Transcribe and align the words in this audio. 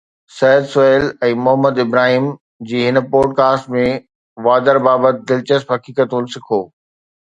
سعد 0.37 0.63
سهيل 0.73 1.05
۽ 1.27 1.29
محمد 1.43 1.75
ابراهيم 1.85 2.25
جي 2.73 2.83
هن 2.87 3.03
پوڊ 3.13 3.37
ڪاسٽ 3.43 3.71
۾ 3.79 3.87
وادر 4.51 4.85
بابت 4.91 5.25
دلچسپ 5.35 5.79
حقيقتون 5.81 6.37
سکو 6.39 6.65